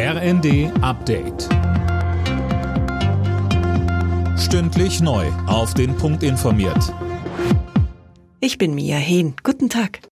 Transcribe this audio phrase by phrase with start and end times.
[0.00, 1.48] RND Update.
[4.38, 5.26] Stündlich neu.
[5.48, 6.94] Auf den Punkt informiert.
[8.38, 9.34] Ich bin Mia Hehn.
[9.42, 10.02] Guten Tag.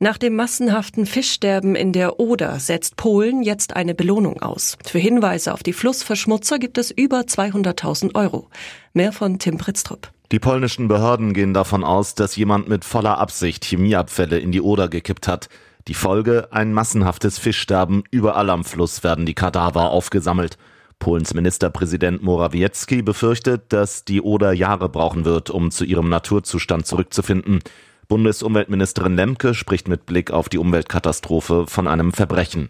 [0.00, 4.76] Nach dem massenhaften Fischsterben in der Oder setzt Polen jetzt eine Belohnung aus.
[4.84, 8.48] Für Hinweise auf die Flussverschmutzer gibt es über 200.000 Euro.
[8.94, 10.10] Mehr von Tim Pritztrup.
[10.32, 14.88] Die polnischen Behörden gehen davon aus, dass jemand mit voller Absicht Chemieabfälle in die Oder
[14.88, 15.48] gekippt hat.
[15.88, 18.04] Die Folge ein massenhaftes Fischsterben.
[18.10, 20.56] Überall am Fluss werden die Kadaver aufgesammelt.
[21.00, 27.58] Polens Ministerpräsident Morawiecki befürchtet, dass die Oder Jahre brauchen wird, um zu ihrem Naturzustand zurückzufinden.
[28.06, 32.68] Bundesumweltministerin Lemke spricht mit Blick auf die Umweltkatastrophe von einem Verbrechen.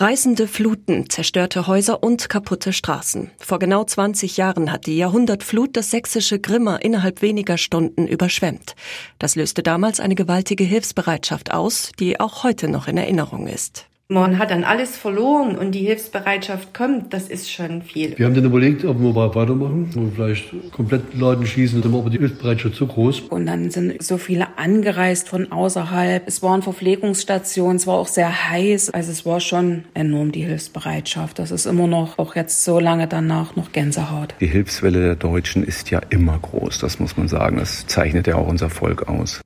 [0.00, 3.32] Reißende Fluten, zerstörte Häuser und kaputte Straßen.
[3.40, 8.76] Vor genau 20 Jahren hat die Jahrhundertflut das sächsische Grimma innerhalb weniger Stunden überschwemmt.
[9.18, 13.88] Das löste damals eine gewaltige Hilfsbereitschaft aus, die auch heute noch in Erinnerung ist.
[14.10, 18.16] Man hat dann alles verloren und die Hilfsbereitschaft kommt, das ist schon viel.
[18.16, 22.00] Wir haben dann überlegt, ob wir weitermachen, ob wir vielleicht komplett Laden schießen, dann war
[22.00, 23.20] aber die Hilfsbereitschaft zu groß.
[23.28, 26.26] Und dann sind so viele angereist von außerhalb.
[26.26, 28.88] Es waren Verpflegungsstationen, es war auch sehr heiß.
[28.94, 31.38] Also es war schon enorm die Hilfsbereitschaft.
[31.38, 34.34] Das ist immer noch, auch jetzt so lange danach, noch Gänsehaut.
[34.40, 37.58] Die Hilfswelle der Deutschen ist ja immer groß, das muss man sagen.
[37.58, 39.42] Das zeichnet ja auch unser Volk aus.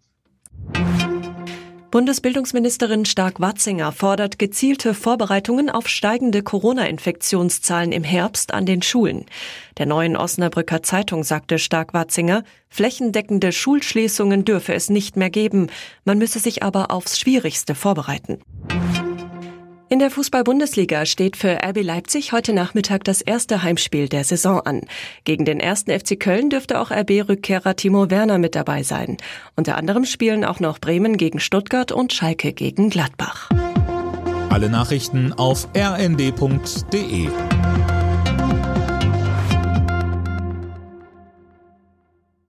[1.92, 9.26] Bundesbildungsministerin Stark-Watzinger fordert gezielte Vorbereitungen auf steigende Corona-Infektionszahlen im Herbst an den Schulen.
[9.76, 15.66] Der neuen Osnabrücker Zeitung sagte Stark-Watzinger, flächendeckende Schulschließungen dürfe es nicht mehr geben,
[16.06, 18.40] man müsse sich aber aufs Schwierigste vorbereiten.
[19.92, 24.80] In der Fußball-Bundesliga steht für RB Leipzig heute Nachmittag das erste Heimspiel der Saison an.
[25.24, 29.18] Gegen den ersten FC Köln dürfte auch RB-Rückkehrer Timo Werner mit dabei sein.
[29.54, 33.50] Unter anderem spielen auch noch Bremen gegen Stuttgart und Schalke gegen Gladbach.
[34.48, 37.28] Alle Nachrichten auf rnd.de